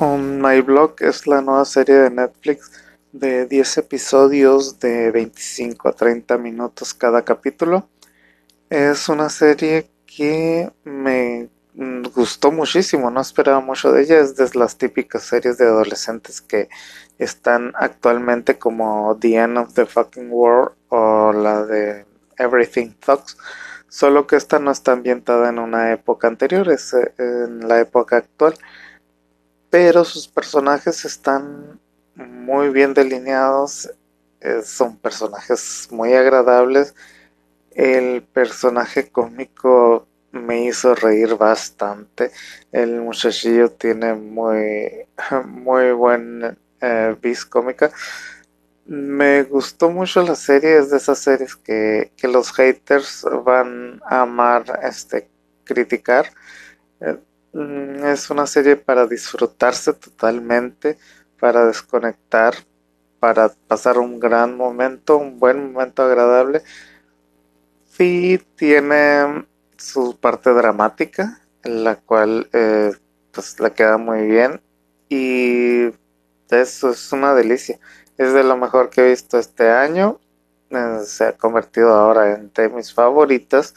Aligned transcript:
On 0.00 0.40
My 0.40 0.60
Blog 0.60 0.94
es 1.00 1.26
la 1.26 1.40
nueva 1.40 1.64
serie 1.64 1.96
de 1.96 2.10
Netflix 2.10 2.70
de 3.10 3.46
10 3.46 3.78
episodios 3.78 4.78
de 4.78 5.10
25 5.10 5.88
a 5.88 5.92
30 5.92 6.38
minutos 6.38 6.94
cada 6.94 7.24
capítulo. 7.24 7.88
Es 8.70 9.08
una 9.08 9.28
serie 9.28 9.90
que 10.06 10.70
me 10.84 11.48
gustó 12.14 12.52
muchísimo, 12.52 13.10
no 13.10 13.20
esperaba 13.20 13.60
mucho 13.60 13.90
de 13.90 14.02
ella, 14.02 14.20
es 14.20 14.36
de 14.36 14.48
las 14.54 14.78
típicas 14.78 15.24
series 15.24 15.58
de 15.58 15.66
adolescentes 15.66 16.40
que 16.40 16.68
están 17.18 17.72
actualmente 17.74 18.56
como 18.56 19.18
The 19.20 19.34
End 19.34 19.58
of 19.58 19.74
the 19.74 19.84
Fucking 19.84 20.30
World 20.30 20.76
o 20.90 21.32
la 21.32 21.64
de 21.64 22.06
Everything 22.36 22.92
Talks, 23.04 23.36
solo 23.88 24.28
que 24.28 24.36
esta 24.36 24.60
no 24.60 24.70
está 24.70 24.92
ambientada 24.92 25.48
en 25.48 25.58
una 25.58 25.90
época 25.90 26.28
anterior, 26.28 26.68
es 26.70 26.94
eh, 26.94 27.12
en 27.18 27.66
la 27.66 27.80
época 27.80 28.18
actual 28.18 28.54
pero 29.70 30.04
sus 30.04 30.28
personajes 30.28 31.04
están 31.04 31.80
muy 32.14 32.70
bien 32.70 32.94
delineados, 32.94 33.90
eh, 34.40 34.62
son 34.62 34.96
personajes 34.98 35.88
muy 35.90 36.14
agradables. 36.14 36.94
El 37.70 38.22
personaje 38.22 39.10
cómico 39.10 40.06
me 40.32 40.64
hizo 40.64 40.94
reír 40.94 41.36
bastante. 41.36 42.30
El 42.72 43.00
muchachillo 43.00 43.70
tiene 43.72 44.14
muy, 44.14 45.06
muy 45.46 45.92
buen 45.92 46.58
eh, 46.80 47.16
vis 47.20 47.44
cómica. 47.44 47.90
Me 48.86 49.42
gustó 49.44 49.90
mucho 49.90 50.22
la 50.22 50.34
serie, 50.34 50.78
es 50.78 50.90
de 50.90 50.96
esas 50.96 51.18
series 51.18 51.56
que, 51.56 52.12
que 52.16 52.26
los 52.28 52.52
haters 52.52 53.24
van 53.44 54.00
a 54.04 54.22
amar 54.22 54.80
este 54.82 55.28
criticar. 55.64 56.32
Eh, 57.00 57.18
es 57.52 58.30
una 58.30 58.46
serie 58.46 58.76
para 58.76 59.06
disfrutarse 59.06 59.92
totalmente, 59.92 60.98
para 61.40 61.66
desconectar, 61.66 62.54
para 63.20 63.50
pasar 63.66 63.98
un 63.98 64.20
gran 64.20 64.56
momento, 64.56 65.16
un 65.16 65.38
buen 65.38 65.72
momento 65.72 66.02
agradable. 66.02 66.62
Sí 67.90 68.40
tiene 68.56 69.46
su 69.76 70.16
parte 70.18 70.50
dramática, 70.50 71.40
en 71.64 71.84
la 71.84 71.96
cual 71.96 72.48
eh, 72.52 72.92
pues 73.32 73.58
le 73.60 73.72
queda 73.72 73.98
muy 73.98 74.26
bien 74.26 74.60
y 75.08 75.90
eso 76.50 76.90
es 76.90 77.12
una 77.12 77.34
delicia. 77.34 77.78
Es 78.16 78.32
de 78.32 78.44
lo 78.44 78.56
mejor 78.56 78.90
que 78.90 79.02
he 79.02 79.10
visto 79.10 79.38
este 79.38 79.70
año. 79.70 80.20
Eh, 80.70 81.00
se 81.04 81.24
ha 81.24 81.32
convertido 81.36 81.94
ahora 81.94 82.34
en 82.34 82.52
de 82.52 82.68
mis 82.68 82.92
favoritas. 82.92 83.74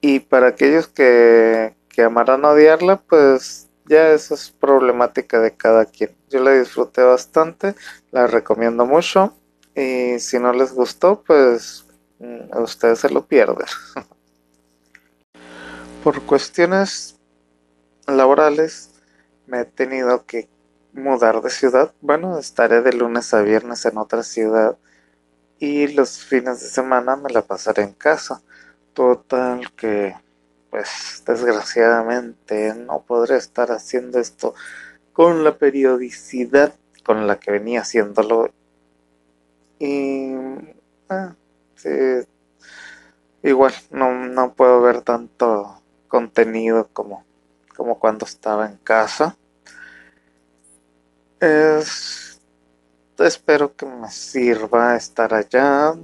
Y 0.00 0.20
para 0.20 0.48
aquellos 0.48 0.88
que, 0.88 1.74
que 2.00 2.04
amarán 2.04 2.46
odiarla, 2.46 2.96
pues 2.96 3.68
ya 3.84 4.12
eso 4.12 4.32
es 4.32 4.50
problemática 4.50 5.38
de 5.38 5.54
cada 5.54 5.84
quien. 5.84 6.16
Yo 6.30 6.42
la 6.42 6.52
disfruté 6.52 7.02
bastante, 7.02 7.74
la 8.10 8.26
recomiendo 8.26 8.86
mucho 8.86 9.34
y 9.74 10.18
si 10.18 10.38
no 10.38 10.54
les 10.54 10.72
gustó, 10.72 11.22
pues 11.22 11.84
mm, 12.18 12.58
ustedes 12.62 13.00
se 13.00 13.10
lo 13.10 13.26
pierden. 13.26 13.66
Por 16.02 16.22
cuestiones 16.22 17.20
laborales 18.06 18.92
me 19.46 19.60
he 19.60 19.64
tenido 19.66 20.24
que 20.24 20.48
mudar 20.94 21.42
de 21.42 21.50
ciudad. 21.50 21.92
Bueno, 22.00 22.38
estaré 22.38 22.80
de 22.80 22.94
lunes 22.94 23.34
a 23.34 23.42
viernes 23.42 23.84
en 23.84 23.98
otra 23.98 24.22
ciudad 24.22 24.78
y 25.58 25.88
los 25.88 26.24
fines 26.24 26.60
de 26.60 26.68
semana 26.68 27.16
me 27.16 27.28
la 27.28 27.42
pasaré 27.42 27.82
en 27.82 27.92
casa. 27.92 28.40
Total 28.94 29.70
que 29.76 30.14
pues 30.70 31.22
desgraciadamente 31.26 32.74
no 32.74 33.02
podré 33.02 33.36
estar 33.36 33.72
haciendo 33.72 34.20
esto 34.20 34.54
con 35.12 35.42
la 35.44 35.58
periodicidad 35.58 36.74
con 37.04 37.26
la 37.26 37.38
que 37.40 37.50
venía 37.50 37.80
haciéndolo. 37.80 38.52
Y 39.78 40.34
ah, 41.08 41.34
igual 43.42 43.74
no, 43.90 44.12
no 44.12 44.52
puedo 44.54 44.80
ver 44.80 45.02
tanto 45.02 45.82
contenido 46.08 46.88
como, 46.92 47.24
como 47.76 47.98
cuando 47.98 48.26
estaba 48.26 48.66
en 48.66 48.76
casa. 48.76 49.36
Es, 51.40 52.40
espero 53.18 53.74
que 53.74 53.86
me 53.86 54.10
sirva 54.10 54.96
estar 54.96 55.34
allá. 55.34 55.94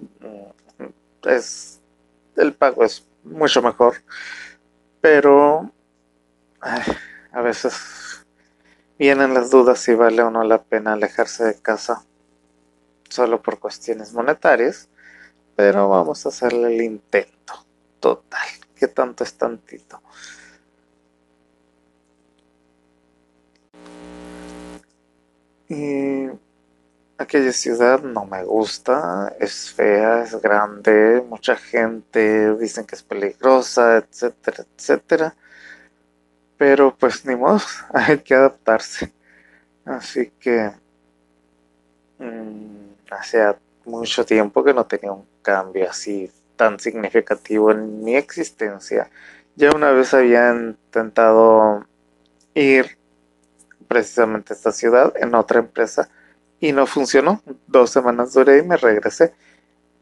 Es, 1.25 1.81
el 2.37 2.55
pago 2.55 2.85
es 2.85 3.07
mucho 3.23 3.61
mejor 3.63 3.97
pero 5.09 5.71
a 6.61 7.41
veces 7.41 8.27
vienen 8.99 9.35
las 9.35 9.53
dudas 9.53 9.79
si 9.79 9.95
vale 9.95 10.21
o 10.21 10.33
no 10.33 10.43
la 10.43 10.65
pena 10.65 10.95
alejarse 10.95 11.45
de 11.45 11.55
casa 11.61 12.05
solo 13.09 13.41
por 13.41 13.61
cuestiones 13.61 14.13
monetarias, 14.13 14.89
pero 15.55 15.89
vamos 15.89 16.27
a 16.27 16.31
hacerle 16.31 16.75
el 16.75 16.83
intento. 16.83 17.55
Total, 18.01 18.49
que 18.75 18.89
tanto 18.89 19.23
es 19.23 19.35
tantito. 19.35 20.03
Y 25.69 26.31
aquella 27.19 27.53
ciudad 27.53 28.03
no 28.03 28.25
me 28.27 28.45
gusta, 28.45 29.35
es 29.41 29.71
fea, 29.73 30.23
es 30.23 30.41
grande, 30.41 31.23
mucha 31.29 31.57
gente 31.57 32.55
dicen 32.57 32.85
que 32.87 32.95
es 32.95 33.03
peligrosa, 33.03 33.99
etcétera, 33.99 34.65
etcétera. 34.77 35.35
Pero 36.57 36.97
pues 36.97 37.25
ni 37.27 37.37
modo, 37.37 37.61
hay 37.93 38.19
que 38.19 38.35
adaptarse. 38.35 39.13
Así 39.85 40.33
que 40.41 40.73
mmm, 42.19 42.95
hacía 43.11 43.57
mucho 43.85 44.25
tiempo 44.25 44.65
que 44.65 44.75
no 44.75 44.87
tenía 44.87 45.13
un 45.13 45.27
cambio 45.43 45.89
así 45.89 46.31
tan 46.57 46.81
significativo 46.81 47.71
en 47.71 48.03
mi 48.05 48.17
existencia. 48.17 49.11
Ya 49.57 49.71
una 49.75 49.91
vez 49.93 50.13
había 50.15 50.53
intentado 50.53 51.87
ir 52.55 52.99
precisamente 53.89 54.53
a 54.53 54.57
esta 54.57 54.73
ciudad 54.73 55.13
en 55.17 55.35
otra 55.35 55.61
empresa 55.61 56.11
y 56.61 56.73
no 56.73 56.87
funcionó. 56.87 57.43
Dos 57.67 57.91
semanas 57.91 58.33
duré 58.33 58.59
y 58.59 58.63
me 58.63 58.77
regresé. 58.77 59.35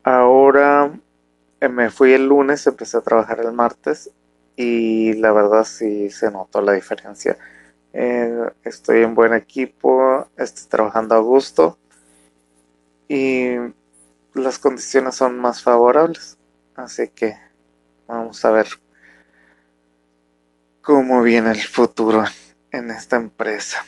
Ahora 0.02 0.92
eh, 1.60 1.68
me 1.68 1.90
fui 1.90 2.12
el 2.12 2.26
lunes, 2.26 2.66
empecé 2.66 2.98
a 2.98 3.02
trabajar 3.02 3.40
el 3.40 3.52
martes 3.52 4.10
y 4.56 5.14
la 5.14 5.32
verdad 5.32 5.64
sí 5.64 6.10
se 6.10 6.30
notó 6.30 6.60
la 6.60 6.72
diferencia. 6.72 7.36
Eh, 7.92 8.50
estoy 8.64 9.02
en 9.02 9.14
buen 9.14 9.34
equipo, 9.34 10.28
estoy 10.36 10.68
trabajando 10.68 11.14
a 11.14 11.20
gusto 11.20 11.78
y 13.08 13.54
las 14.34 14.58
condiciones 14.58 15.14
son 15.14 15.38
más 15.38 15.62
favorables. 15.62 16.38
Así 16.76 17.08
que 17.08 17.36
vamos 18.06 18.44
a 18.44 18.50
ver 18.50 18.66
cómo 20.82 21.22
viene 21.22 21.52
el 21.52 21.62
futuro 21.62 22.24
en 22.70 22.90
esta 22.90 23.16
empresa. 23.16 23.84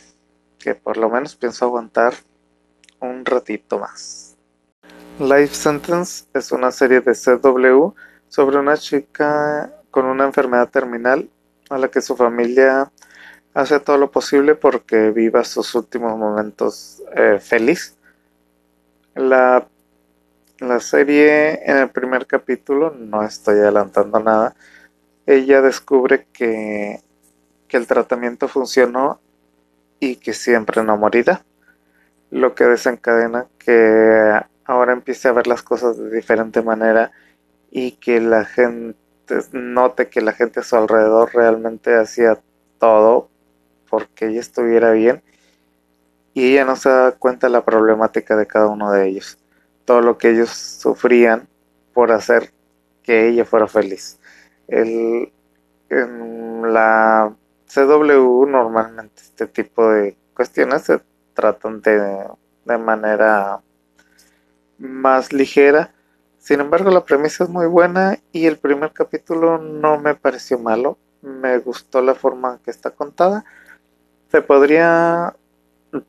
Que 0.59 0.75
por 0.75 0.97
lo 0.97 1.11
menos 1.11 1.37
pienso 1.37 1.65
aguantar 1.65 2.15
un 3.01 3.25
ratito 3.25 3.79
más. 3.79 4.37
Life 5.19 5.55
Sentence 5.55 6.27
es 6.35 6.53
una 6.53 6.71
serie 6.71 7.01
de 7.01 7.13
CW 7.13 7.95
sobre 8.29 8.59
una 8.59 8.77
chica 8.77 9.73
con 9.91 10.05
una 10.05 10.25
enfermedad 10.25 10.69
terminal 10.69 11.31
a 11.71 11.79
la 11.79 11.89
que 11.89 12.03
su 12.03 12.17
familia 12.17 12.93
hace 13.55 13.81
todo 13.81 13.97
lo 13.97 14.11
posible 14.11 14.55
porque 14.55 15.11
viva 15.11 15.43
sus 15.43 15.75
últimos 15.75 16.19
momentos 16.19 17.03
eh, 17.15 17.39
feliz. 17.41 17.97
La, 19.15 19.67
la 20.59 20.81
serie 20.81 21.63
en 21.65 21.79
el 21.79 21.89
primer 21.89 22.27
capítulo, 22.27 22.91
no 22.91 23.23
estoy 23.23 23.59
adelantando 23.59 24.21
nada, 24.21 24.55
ella 25.25 25.63
descubre 25.63 26.27
que, 26.33 27.01
que 27.67 27.77
el 27.79 27.87
tratamiento 27.87 28.49
funcionó 28.49 29.19
y 29.99 30.17
que 30.17 30.35
siempre 30.35 30.85
no 30.85 30.99
morirá 30.99 31.43
lo 32.37 32.55
que 32.55 32.65
desencadena 32.65 33.47
que 33.59 34.41
ahora 34.65 34.93
empiece 34.93 35.29
a 35.29 35.33
ver 35.33 35.47
las 35.47 35.63
cosas 35.63 35.97
de 35.97 36.11
diferente 36.11 36.63
manera 36.63 37.11
y 37.71 37.93
que 37.93 38.21
la 38.21 38.45
gente 38.45 38.97
note 39.53 40.09
que 40.09 40.21
la 40.21 40.33
gente 40.33 40.61
a 40.61 40.63
su 40.63 40.77
alrededor 40.77 41.35
realmente 41.35 41.95
hacía 41.95 42.39
todo 42.79 43.31
porque 43.89 44.27
ella 44.27 44.41
estuviera 44.41 44.93
bien 44.93 45.23
y 46.35 46.53
ella 46.53 46.67
no 46.67 46.77
se 46.77 46.91
da 46.91 47.13
cuenta 47.13 47.47
de 47.47 47.55
la 47.55 47.65
problemática 47.65 48.37
de 48.37 48.47
cada 48.47 48.67
uno 48.67 48.93
de 48.93 49.09
ellos, 49.09 49.39
todo 49.87 50.03
lo 50.03 50.19
que 50.19 50.31
ellos 50.31 50.51
sufrían 50.51 51.49
por 51.95 52.13
hacer 52.13 52.53
que 53.03 53.29
ella 53.29 53.47
fuera 53.47 53.67
feliz. 53.67 54.19
El, 54.69 55.33
en 55.89 56.75
la 56.75 57.35
CW 57.67 58.47
normalmente 58.47 59.23
este 59.23 59.47
tipo 59.47 59.89
de 59.89 60.17
cuestiones 60.35 60.83
se 60.83 61.01
tratan 61.37 61.81
de, 61.83 62.27
de 62.65 62.79
manera 62.79 63.61
más 64.79 65.33
ligera. 65.33 65.93
Sin 66.39 66.61
embargo, 66.61 66.91
la 66.91 67.05
premisa 67.05 67.45
es 67.45 67.51
muy 67.51 67.67
buena 67.67 68.19
y 68.33 68.47
el 68.47 68.57
primer 68.57 68.93
capítulo 68.93 69.59
no 69.59 69.99
me 69.99 70.15
pareció 70.15 70.59
malo. 70.59 70.99
Me 71.23 71.59
gustó 71.59 72.01
la 72.03 72.15
forma 72.15 72.55
en 72.55 72.59
que 72.59 72.71
está 72.71 72.91
contada. 72.91 73.45
se 74.31 74.43
podría 74.43 75.35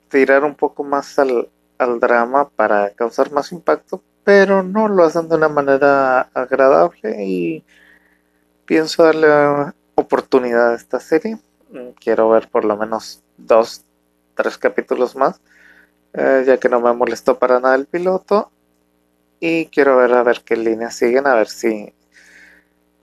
tirar 0.09 0.43
un 0.43 0.55
poco 0.55 0.83
más 0.83 1.17
al, 1.19 1.49
al 1.77 1.99
drama 1.99 2.49
para 2.49 2.89
causar 2.91 3.31
más 3.31 3.51
impacto, 3.51 4.01
pero 4.23 4.63
no 4.63 4.87
lo 4.87 5.03
hacen 5.03 5.29
de 5.29 5.35
una 5.35 5.49
manera 5.49 6.21
agradable 6.33 7.23
y 7.23 7.63
pienso 8.65 9.03
darle 9.03 9.73
oportunidad 9.95 10.71
a 10.71 10.75
esta 10.75 10.99
serie. 10.99 11.37
Quiero 11.99 12.29
ver 12.29 12.49
por 12.49 12.65
lo 12.65 12.77
menos 12.77 13.23
dos, 13.37 13.83
tres 14.37 14.57
capítulos 14.57 15.15
más, 15.15 15.41
eh, 16.13 16.43
ya 16.47 16.57
que 16.57 16.69
no 16.69 16.79
me 16.79 16.93
molestó 16.93 17.37
para 17.37 17.59
nada 17.59 17.75
el 17.75 17.87
piloto. 17.87 18.51
Y 19.39 19.65
quiero 19.65 19.97
ver 19.97 20.13
a 20.13 20.23
ver 20.23 20.41
qué 20.45 20.55
líneas 20.55 20.95
siguen, 20.95 21.27
a 21.27 21.35
ver 21.35 21.49
si, 21.49 21.93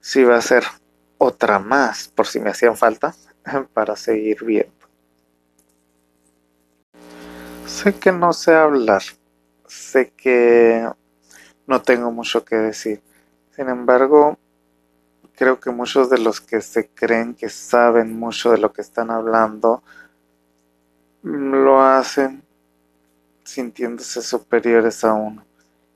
si 0.01 0.23
va 0.23 0.37
a 0.37 0.41
ser 0.41 0.63
otra 1.17 1.59
más, 1.59 2.07
por 2.07 2.25
si 2.25 2.39
me 2.39 2.49
hacían 2.49 2.75
falta, 2.75 3.13
para 3.73 3.95
seguir 3.95 4.43
viendo. 4.43 4.73
Sé 7.67 7.93
que 7.93 8.11
no 8.11 8.33
sé 8.33 8.53
hablar, 8.53 9.01
sé 9.67 10.11
que 10.11 10.89
no 11.67 11.81
tengo 11.81 12.11
mucho 12.11 12.43
que 12.43 12.55
decir. 12.55 13.01
Sin 13.55 13.69
embargo, 13.69 14.37
creo 15.35 15.59
que 15.59 15.71
muchos 15.71 16.09
de 16.09 16.17
los 16.17 16.41
que 16.41 16.61
se 16.61 16.87
creen 16.89 17.33
que 17.33 17.49
saben 17.49 18.17
mucho 18.17 18.51
de 18.51 18.57
lo 18.57 18.71
que 18.71 18.81
están 18.81 19.11
hablando 19.11 19.83
lo 21.25 21.81
hacen 21.81 22.43
sintiéndose 23.43 24.21
superiores 24.21 25.03
a 25.03 25.13
uno. 25.13 25.43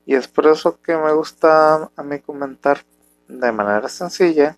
Y 0.04 0.14
es 0.14 0.26
por 0.26 0.46
eso 0.48 0.80
que 0.82 0.96
me 0.96 1.12
gusta 1.12 1.90
a 1.94 2.02
mí 2.02 2.18
comentar 2.18 2.80
de 3.28 3.52
manera 3.52 3.88
sencilla 3.88 4.56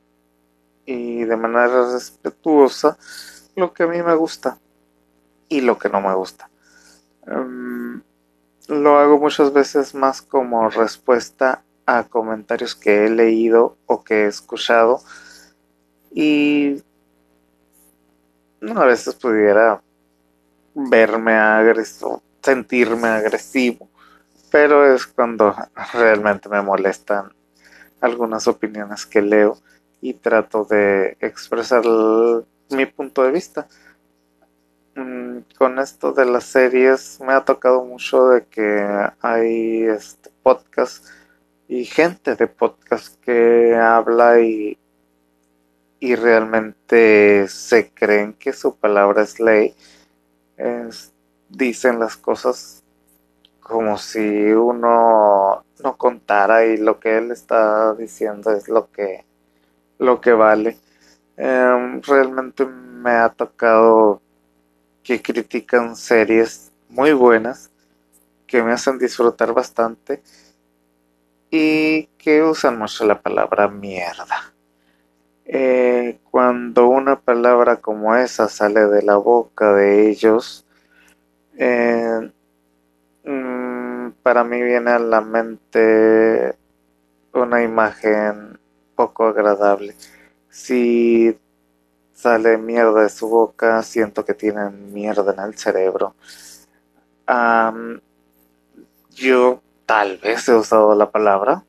y 0.86 1.24
de 1.24 1.36
manera 1.36 1.92
respetuosa 1.92 2.96
lo 3.54 3.72
que 3.72 3.82
a 3.82 3.86
mí 3.86 4.02
me 4.02 4.14
gusta 4.14 4.58
y 5.48 5.60
lo 5.60 5.78
que 5.78 5.90
no 5.90 6.00
me 6.00 6.14
gusta. 6.14 6.48
Em, 7.26 8.02
lo 8.68 8.98
hago 8.98 9.18
muchas 9.18 9.52
veces 9.52 9.94
más 9.94 10.22
como 10.22 10.70
respuesta 10.70 11.62
a 11.84 12.04
comentarios 12.04 12.74
que 12.74 13.04
he 13.04 13.10
leído 13.10 13.76
o 13.86 14.02
que 14.02 14.24
he 14.24 14.26
escuchado 14.26 15.02
y 16.10 16.82
a 18.62 18.84
veces 18.84 19.14
pudiera 19.16 19.82
verme 20.74 21.34
agresivo, 21.34 22.22
sentirme 22.42 23.08
agresivo, 23.08 23.88
pero 24.50 24.94
es 24.94 25.06
cuando 25.06 25.54
realmente 25.94 26.48
me 26.48 26.62
molestan 26.62 27.32
algunas 28.00 28.46
opiniones 28.48 29.06
que 29.06 29.22
leo 29.22 29.58
y 30.00 30.14
trato 30.14 30.64
de 30.64 31.16
expresar 31.20 31.82
mi 32.70 32.86
punto 32.86 33.22
de 33.22 33.30
vista. 33.30 33.68
Mm, 34.94 35.38
con 35.56 35.78
esto 35.78 36.12
de 36.12 36.26
las 36.26 36.44
series 36.44 37.18
me 37.20 37.32
ha 37.32 37.44
tocado 37.44 37.82
mucho 37.84 38.28
de 38.28 38.44
que 38.44 39.08
hay 39.20 39.84
este 39.84 40.30
podcast 40.42 41.06
y 41.66 41.86
gente 41.86 42.34
de 42.34 42.46
podcast 42.46 43.18
que 43.22 43.74
habla 43.74 44.40
y, 44.40 44.78
y 46.00 46.14
realmente 46.14 47.48
se 47.48 47.90
creen 47.90 48.34
que 48.34 48.52
su 48.52 48.76
palabra 48.76 49.22
es 49.22 49.40
ley. 49.40 49.74
Dicen 51.48 51.98
las 51.98 52.16
cosas 52.16 52.82
como 53.60 53.96
si 53.98 54.20
uno 54.52 55.64
no 55.82 55.96
contara 55.96 56.64
y 56.66 56.76
lo 56.76 56.98
que 56.98 57.18
él 57.18 57.30
está 57.30 57.94
diciendo 57.94 58.50
es 58.50 58.68
lo 58.68 58.90
que 58.90 59.24
lo 59.98 60.20
que 60.20 60.32
vale. 60.32 60.78
Em, 61.36 62.02
realmente 62.02 62.66
me 62.66 63.12
ha 63.12 63.28
tocado 63.30 64.20
que 65.02 65.22
critican 65.22 65.96
series 65.96 66.72
muy 66.88 67.12
buenas 67.12 67.70
que 68.46 68.62
me 68.62 68.72
hacen 68.72 68.98
disfrutar 68.98 69.52
bastante 69.54 70.22
y 71.50 72.06
que 72.18 72.42
usan 72.42 72.78
mucho 72.78 73.06
la 73.06 73.20
palabra 73.20 73.68
mierda. 73.68 74.52
Eh, 75.54 76.18
cuando 76.30 76.88
una 76.88 77.20
palabra 77.20 77.76
como 77.76 78.16
esa 78.16 78.48
sale 78.48 78.86
de 78.86 79.02
la 79.02 79.16
boca 79.16 79.74
de 79.74 80.08
ellos, 80.08 80.64
eh, 81.58 82.32
mm, 83.24 84.12
para 84.22 84.44
mí 84.44 84.62
viene 84.62 84.92
a 84.92 84.98
la 84.98 85.20
mente 85.20 86.56
una 87.34 87.62
imagen 87.62 88.58
poco 88.96 89.26
agradable. 89.26 89.94
Si 90.48 91.38
sale 92.14 92.56
mierda 92.56 93.02
de 93.02 93.10
su 93.10 93.28
boca, 93.28 93.82
siento 93.82 94.24
que 94.24 94.32
tienen 94.32 94.90
mierda 94.94 95.34
en 95.34 95.40
el 95.40 95.58
cerebro. 95.58 96.14
yo 99.10 99.62
tal 99.86 100.16
vez 100.18 100.48
he 100.48 100.54
usado 100.54 100.94
la 100.94 101.10
palabra. 101.10 101.64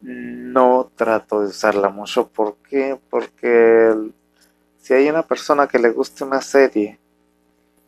No 0.00 0.90
trato 0.96 1.40
de 1.40 1.48
usarla 1.48 1.90
mucho. 1.90 2.28
¿Por 2.28 2.56
qué? 2.56 2.98
Porque 3.10 3.94
si 4.78 4.94
hay 4.94 5.08
una 5.08 5.22
persona 5.22 5.66
que 5.68 5.78
le 5.78 5.90
guste 5.90 6.24
una 6.24 6.40
serie 6.40 6.98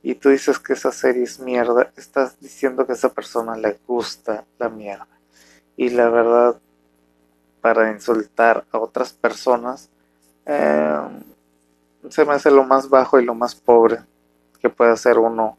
y 0.03 0.15
tú 0.17 0.29
dices 0.29 0.59
que 0.59 0.75
esa 0.75 0.93
serie 0.93 1.23
es 1.23 1.41
mierda, 1.41 1.91
estás 1.97 2.39
diciendo 2.41 2.87
que 2.87 2.93
esa 2.93 3.09
persona 3.09 3.57
le 3.57 3.79
gusta 3.87 4.45
la 4.59 4.69
mierda. 4.69 5.09
Y 5.77 5.91
la 5.91 6.11
verdad, 6.11 6.61
para 7.61 7.91
insultar 7.93 8.65
a 8.73 8.79
otras 8.79 9.13
personas, 9.13 9.89
em, 10.45 11.23
se 12.11 12.25
me 12.25 12.35
hace 12.35 12.51
lo 12.51 12.65
más 12.65 12.89
bajo 12.89 13.21
y 13.21 13.25
lo 13.25 13.35
más 13.35 13.55
pobre 13.55 14.01
que 14.61 14.69
puede 14.69 14.91
hacer 14.91 15.19
uno 15.19 15.57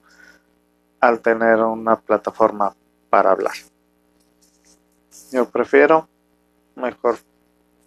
al 1.00 1.20
tener 1.20 1.60
una 1.60 2.00
plataforma 2.00 2.76
para 3.10 3.32
hablar. 3.32 3.56
Yo 5.32 5.50
prefiero 5.50 6.08
mejor 6.76 7.18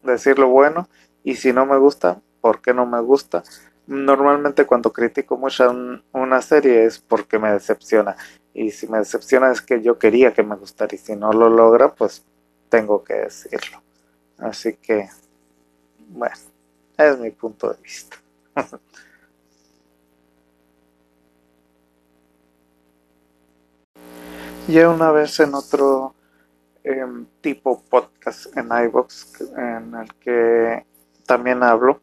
decir 0.02 0.38
lo 0.38 0.48
bueno 0.48 0.88
y 1.24 1.36
si 1.36 1.52
no 1.52 1.66
me 1.66 1.76
gusta, 1.78 2.20
¿por 2.40 2.60
qué 2.60 2.72
no 2.72 2.86
me 2.86 3.00
gusta? 3.00 3.42
Normalmente 3.86 4.64
cuando 4.66 4.92
critico 4.92 5.36
mucho 5.36 5.72
una 6.12 6.42
serie 6.42 6.84
es 6.84 6.98
porque 6.98 7.38
me 7.38 7.52
decepciona 7.52 8.16
y 8.54 8.70
si 8.70 8.88
me 8.88 8.98
decepciona 8.98 9.52
es 9.52 9.60
que 9.60 9.82
yo 9.82 9.98
quería 9.98 10.32
que 10.32 10.42
me 10.42 10.56
gustara 10.56 10.94
y 10.94 10.98
si 10.98 11.14
no 11.14 11.32
lo 11.32 11.48
logra 11.48 11.94
pues 11.94 12.24
tengo 12.68 13.04
que 13.04 13.14
decirlo. 13.14 13.82
Así 14.38 14.74
que, 14.74 15.08
bueno, 16.08 16.34
es 16.98 17.18
mi 17.18 17.30
punto 17.30 17.72
de 17.72 17.82
vista. 17.82 18.16
ya 24.68 24.88
una 24.88 25.12
vez 25.12 25.38
en 25.40 25.54
otro 25.54 26.15
Em, 26.88 27.26
tipo 27.40 27.83
podcast 27.90 28.57
en 28.57 28.69
iVoox 28.71 29.40
en 29.57 29.93
el 29.97 30.14
que 30.21 30.87
también 31.26 31.64
hablo. 31.64 32.00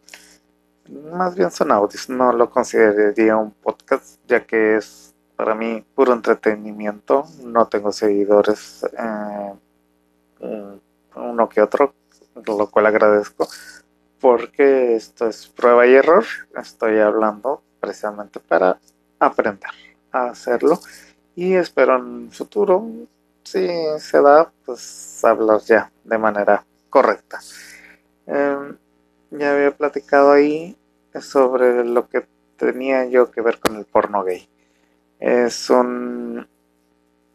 Más 1.13 1.35
bien 1.35 1.51
son 1.51 1.71
audios, 1.71 2.09
no 2.09 2.33
lo 2.33 2.49
consideraría 2.49 3.37
un 3.37 3.51
podcast 3.51 4.19
ya 4.27 4.45
que 4.45 4.75
es 4.75 5.15
para 5.37 5.55
mí 5.55 5.85
puro 5.95 6.11
entretenimiento. 6.11 7.23
No 7.45 7.65
tengo 7.69 7.93
seguidores, 7.93 8.85
eh, 8.99 9.53
uno 11.15 11.47
que 11.47 11.61
otro, 11.61 11.93
lo 12.45 12.69
cual 12.69 12.85
agradezco 12.87 13.47
porque 14.19 14.95
esto 14.95 15.29
es 15.29 15.47
prueba 15.47 15.87
y 15.87 15.93
error. 15.93 16.25
Estoy 16.57 16.99
hablando 16.99 17.61
precisamente 17.79 18.41
para 18.41 18.77
aprender 19.17 19.71
a 20.11 20.25
hacerlo 20.31 20.77
y 21.37 21.53
espero 21.53 21.95
en 21.97 22.25
el 22.25 22.31
futuro 22.31 22.85
si 23.43 23.67
se 23.99 24.21
da, 24.21 24.51
pues 24.65 25.23
hablar 25.23 25.61
ya 25.61 25.91
de 26.03 26.17
manera 26.17 26.65
correcta. 26.89 27.39
Em, 28.25 28.77
ya 29.31 29.53
había 29.53 29.71
platicado 29.71 30.31
ahí 30.31 30.77
sobre 31.19 31.83
lo 31.85 32.07
que 32.07 32.25
tenía 32.57 33.05
yo 33.05 33.31
que 33.31 33.41
ver 33.41 33.59
con 33.59 33.75
el 33.75 33.85
porno 33.85 34.23
gay. 34.23 34.47
Es 35.19 35.69
un 35.69 36.47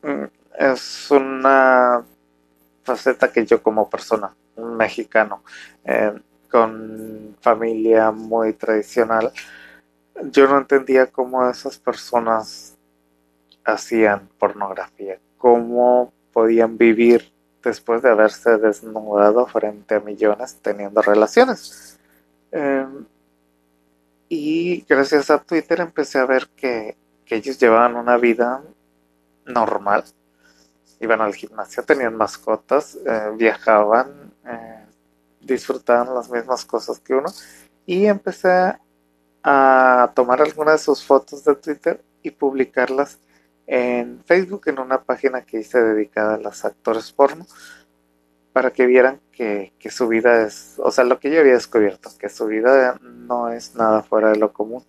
mm, 0.02 0.24
es 0.58 1.10
una 1.10 2.04
faceta 2.82 3.30
que 3.32 3.46
yo 3.46 3.62
como 3.62 3.88
persona, 3.88 4.34
un 4.56 4.76
mexicano, 4.76 5.42
em, 5.84 6.20
con 6.50 7.36
familia 7.40 8.10
muy 8.10 8.54
tradicional, 8.54 9.32
yo 10.32 10.48
no 10.48 10.58
entendía 10.58 11.06
cómo 11.06 11.48
esas 11.48 11.78
personas 11.78 12.76
hacían 13.64 14.28
pornografía, 14.38 15.18
cómo 15.38 16.12
podían 16.33 16.76
vivir 16.76 17.33
después 17.62 18.02
de 18.02 18.11
haberse 18.11 18.59
desnudado 18.59 19.47
frente 19.47 19.97
a 19.97 20.00
millones 20.00 20.59
teniendo 20.62 21.02
relaciones. 21.02 21.99
Em, 22.50 23.04
y 24.28 24.85
gracias 24.88 25.30
a 25.30 25.38
Twitter 25.38 25.80
empecé 25.80 26.18
a 26.18 26.26
ver 26.26 26.49
que, 26.57 26.97
ellos 27.30 27.59
llevaban 27.59 27.95
una 27.97 28.16
vida 28.16 28.62
normal. 29.45 30.02
Iban 30.99 31.21
al 31.21 31.35
gimnasio, 31.35 31.83
tenían 31.83 32.16
mascotas, 32.16 32.97
eh, 33.04 33.33
viajaban, 33.37 34.33
eh, 34.47 34.87
disfrutaban 35.42 36.14
las 36.14 36.30
mismas 36.30 36.64
cosas 36.64 36.99
que 37.00 37.14
uno. 37.14 37.28
Y 37.85 38.07
empecé 38.07 38.78
a 39.42 40.11
tomar 40.14 40.40
algunas 40.40 40.80
de 40.80 40.85
sus 40.87 41.04
fotos 41.04 41.45
de 41.45 41.54
Twitter 41.57 42.02
y 42.23 42.30
publicarlas 42.30 43.18
en 43.68 44.25
Facebook 44.25 44.62
en 44.66 44.78
una 44.78 45.02
página 45.02 45.42
que 45.42 45.60
hice 45.60 45.78
dedicada 45.80 46.34
a 46.34 46.38
los 46.38 46.64
actores 46.64 47.12
porno 47.12 47.46
para 48.54 48.72
que 48.72 48.87
vieran 48.87 49.20
que, 49.30 49.75
que, 49.78 49.90
su 49.90 50.08
vida 50.08 50.42
es, 50.46 50.76
o 50.78 50.90
sea, 50.90 51.04
lo 51.04 51.20
que 51.20 51.30
yo 51.30 51.38
había 51.38 51.52
descubierto, 51.52 52.10
que 52.18 52.30
su 52.30 52.46
vida 52.46 52.98
no 53.02 53.50
es 53.50 53.75
nada 53.76 54.02
fuera 54.02 54.30
de 54.30 54.38
lo 54.38 54.52
común. 54.52 54.82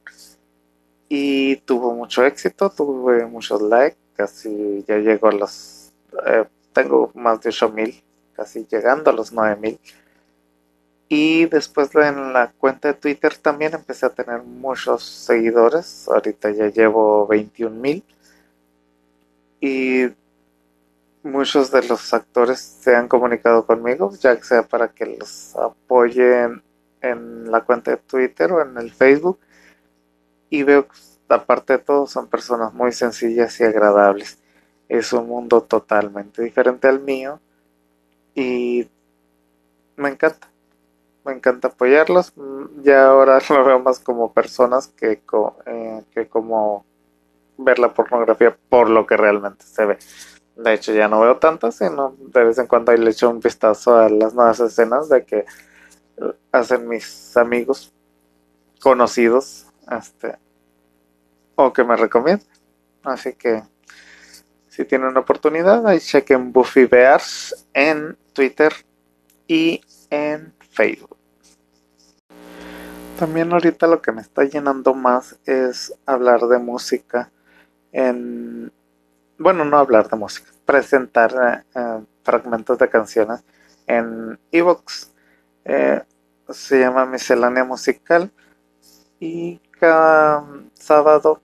Y 1.10 1.58
tuvo 1.58 1.94
mucho 1.94 2.24
éxito, 2.24 2.70
tuve 2.70 3.26
muchos 3.26 3.62
likes, 3.62 3.98
casi 4.16 4.84
ya 4.88 4.98
llego 4.98 5.28
a 5.28 5.34
los, 5.34 5.92
eh, 6.26 6.46
tengo 6.72 7.12
más 7.16 7.42
de 7.42 7.50
8000, 7.50 8.02
casi 8.34 8.66
llegando 8.66 9.12
a 9.12 9.14
los 9.14 9.34
9000. 9.34 9.78
Y 11.10 11.46
después 11.48 11.94
en 11.96 12.34
la 12.34 12.54
cuenta 12.58 12.88
de 12.88 12.94
Twitter 12.94 13.36
también 13.36 13.74
empecé 13.74 14.06
a 14.06 14.10
tener 14.10 14.42
muchos 14.42 15.04
seguidores, 15.04 16.08
ahorita 16.08 16.52
ya 16.52 16.68
llevo 16.68 17.28
21000 17.28 18.04
y 19.60 20.08
muchos 21.24 21.72
de 21.72 21.88
los 21.88 22.14
actores 22.14 22.60
se 22.60 22.96
han 22.96 23.08
comunicado 23.08 23.66
conmigo, 23.66 24.12
ya 24.20 24.42
sea 24.42 24.64
para 24.64 24.90
que 24.90 25.18
los 25.18 25.56
apoyen 25.56 26.64
en 27.02 27.52
la 27.52 27.62
cuenta 27.62 27.92
de 27.92 27.98
Twitter 27.98 28.52
o 28.52 28.62
en 28.62 28.78
el 28.78 28.92
Facebook. 28.92 29.40
Y 30.50 30.64
veo 30.64 30.88
que, 30.88 30.96
aparte 31.30 31.74
de 31.74 31.80
todo, 31.80 32.08
son 32.08 32.28
personas 32.28 32.74
muy 32.74 32.92
sencillas 32.92 33.60
y 33.60 33.64
agradables. 33.64 34.40
Es 34.88 35.14
un 35.14 35.28
mundo 35.28 35.62
totalmente 35.62 36.42
diferente 36.42 36.88
al 36.88 37.00
mío 37.02 37.40
y 38.34 38.90
me 39.96 40.10
encanta. 40.10 40.50
Me 41.26 41.34
encanta 41.34 41.68
apoyarlos. 41.68 42.34
Ya 42.82 43.08
ahora 43.08 43.40
lo 43.50 43.66
veo 43.66 43.80
más 43.80 44.00
como 44.00 44.34
personas 44.34 44.88
que, 44.88 45.22
eh, 45.66 46.04
que 46.12 46.28
como 46.28 46.86
ver 47.60 47.80
la 47.80 47.94
pornografía 47.94 48.58
por 48.70 48.90
lo 48.90 49.06
que 49.06 49.18
realmente 49.18 49.66
se 49.66 49.86
ve. 49.86 49.98
De 50.56 50.74
hecho, 50.74 50.94
ya 50.94 51.08
no 51.08 51.22
veo 51.22 51.38
tantas, 51.38 51.76
sino 51.76 52.16
de 52.20 52.44
vez 52.44 52.58
en 52.58 52.68
cuando 52.68 52.92
le 52.94 53.12
echo 53.12 53.30
un 53.30 53.40
vistazo 53.40 53.98
a 53.98 54.10
las 54.10 54.34
nuevas 54.34 54.60
escenas 54.60 55.08
de 55.10 55.24
que 55.24 55.46
hacen 56.52 56.88
mis 56.88 57.36
amigos 57.38 57.94
conocidos 58.82 59.68
este, 59.90 60.38
o 61.56 61.72
que 61.72 61.84
me 61.84 61.96
recomiendan. 61.96 62.48
Así 63.04 63.34
que 63.34 63.64
si 64.68 64.86
tienen 64.86 65.16
oportunidad, 65.16 65.86
ahí 65.88 66.00
chequen 66.00 66.52
Buffy 66.52 66.86
Bears 66.86 67.68
en 67.74 68.18
Twitter 68.34 68.74
y 69.48 69.82
en 70.10 70.54
Facebook. 70.72 71.18
También 73.18 73.52
ahorita 73.52 73.88
lo 73.88 74.02
que 74.02 74.12
me 74.12 74.22
está 74.22 74.46
llenando 74.46 74.94
más 74.94 75.38
es 75.46 75.94
hablar 76.06 76.42
de 76.48 76.58
música 76.60 77.32
en, 77.92 78.72
bueno, 79.38 79.66
no 79.66 79.78
hablar 79.78 80.10
de 80.10 80.18
música, 80.18 80.52
presentar 80.66 81.64
eh, 81.76 82.00
fragmentos 82.24 82.78
de 82.78 82.90
canciones 82.90 83.44
en 83.88 84.40
Evox. 84.52 85.12
Eh, 85.66 86.02
se 86.50 86.80
llama 86.80 87.06
Miscelánea 87.06 87.64
Musical 87.64 88.32
y 89.20 89.60
cada 89.80 90.46
sábado 90.74 91.42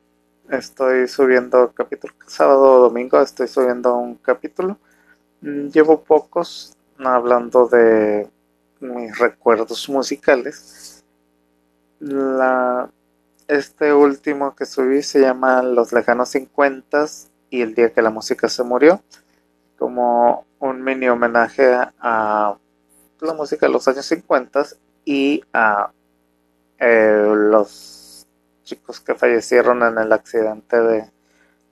estoy 0.49 1.07
subiendo 1.07 1.71
capítulo, 1.73 2.13
sábado 2.27 2.73
o 2.73 2.79
domingo 2.81 3.21
estoy 3.21 3.47
subiendo 3.47 3.95
un 3.95 4.15
capítulo. 4.15 4.77
Mm, 5.41 5.67
llevo 5.69 6.01
pocos 6.03 6.75
hablando 6.97 7.67
de 7.67 8.29
mis 8.79 9.17
recuerdos 9.17 9.87
musicales. 9.89 11.03
La 11.99 12.89
este 13.47 13.93
último 13.93 14.55
que 14.55 14.65
subí 14.65 15.01
se 15.03 15.21
llama 15.21 15.61
Los 15.61 15.93
lejanos 15.93 16.29
50 16.29 17.05
y 17.49 17.61
el 17.61 17.75
día 17.75 17.93
que 17.93 18.01
la 18.01 18.09
música 18.09 18.49
se 18.49 18.63
murió, 18.63 19.01
como 19.77 20.45
un 20.59 20.83
mini 20.83 21.07
homenaje 21.07 21.73
a 21.99 22.57
la 23.21 23.33
música 23.33 23.67
de 23.67 23.71
los 23.71 23.87
años 23.87 24.05
50 24.05 24.65
y 25.05 25.43
a 25.53 25.91
eh, 26.79 27.33
los 27.35 28.27
chicos 28.63 28.99
que 28.99 29.15
fallecieron 29.15 29.83
en 29.83 29.97
el 29.97 30.11
accidente 30.11 30.79
de, 30.81 31.11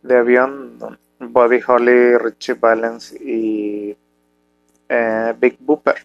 de 0.03 0.17
avión, 0.17 0.77
Buddy 1.19 1.59
Holly, 1.65 2.17
Richie 2.17 2.53
Valens 2.53 3.13
y 3.13 3.97
eh, 4.89 5.33
Big 5.39 5.57
Booper. 5.59 5.95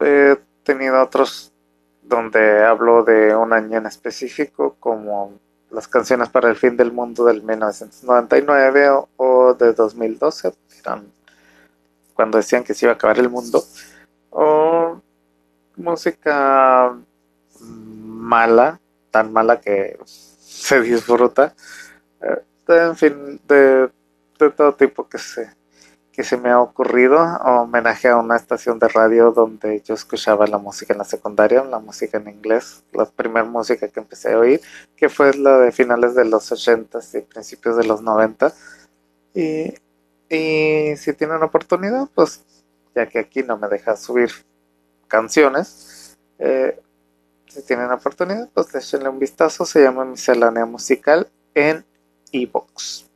He 0.00 0.36
tenido 0.62 1.02
otros 1.02 1.52
donde 2.08 2.64
hablo 2.64 3.04
de 3.04 3.36
un 3.36 3.52
año 3.52 3.78
en 3.78 3.86
específico, 3.86 4.76
como 4.80 5.38
las 5.70 5.86
canciones 5.86 6.30
para 6.30 6.48
el 6.48 6.56
fin 6.56 6.76
del 6.76 6.90
mundo 6.90 7.24
del 7.26 7.42
1999 7.42 8.88
o, 9.16 9.54
de 9.54 9.74
2012, 9.74 10.52
eran 10.80 11.12
cuando 12.14 12.38
decían 12.38 12.64
que 12.64 12.74
se 12.74 12.86
iba 12.86 12.92
a 12.92 12.96
acabar 12.96 13.18
el 13.18 13.28
mundo, 13.28 13.62
o 14.30 15.00
música 15.76 16.96
mala, 17.60 18.80
tan 19.10 19.32
mala 19.32 19.60
que 19.60 19.98
se 20.04 20.80
disfruta, 20.80 21.54
eh, 22.20 22.42
en 22.68 22.96
fin, 22.96 23.40
de, 23.46 23.90
de 24.38 24.50
todo 24.50 24.74
tipo 24.74 25.08
que 25.08 25.18
se 25.18 25.57
que 26.18 26.24
se 26.24 26.36
me 26.36 26.50
ha 26.50 26.60
ocurrido 26.60 27.16
homenaje 27.44 28.08
a 28.08 28.16
una 28.16 28.34
estación 28.34 28.80
de 28.80 28.88
radio 28.88 29.30
donde 29.30 29.80
yo 29.82 29.94
escuchaba 29.94 30.48
la 30.48 30.58
música 30.58 30.92
en 30.92 30.98
la 30.98 31.04
secundaria, 31.04 31.62
la 31.62 31.78
música 31.78 32.18
en 32.18 32.26
inglés, 32.26 32.82
la 32.92 33.04
primera 33.04 33.44
música 33.44 33.86
que 33.86 34.00
empecé 34.00 34.32
a 34.32 34.40
oír, 34.40 34.60
que 34.96 35.08
fue 35.08 35.32
la 35.34 35.58
de 35.58 35.70
finales 35.70 36.16
de 36.16 36.24
los 36.24 36.50
80 36.50 36.98
y 37.14 37.20
principios 37.20 37.76
de 37.76 37.84
los 37.84 38.02
90. 38.02 38.52
Y, 39.32 39.74
y 40.28 40.96
si 40.96 41.12
tienen 41.12 41.40
oportunidad, 41.40 42.08
pues 42.12 42.44
ya 42.96 43.06
que 43.06 43.20
aquí 43.20 43.44
no 43.44 43.56
me 43.56 43.68
deja 43.68 43.96
subir 43.96 44.32
canciones, 45.06 46.18
eh, 46.40 46.80
si 47.46 47.62
tienen 47.62 47.92
oportunidad, 47.92 48.48
pues 48.52 48.72
déjenle 48.72 49.08
un 49.08 49.20
vistazo, 49.20 49.64
se 49.64 49.84
llama 49.84 50.04
Miscelánea 50.04 50.66
Musical 50.66 51.28
en 51.54 51.84
Evox. 52.32 53.07